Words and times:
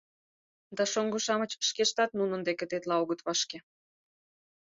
Да 0.75 0.83
шоҥго-шамыч 0.91 1.51
шкештат 1.69 2.11
нунын 2.19 2.41
деке 2.47 2.65
тетла 2.69 2.95
огыт 3.03 3.19
вашке. 3.25 3.57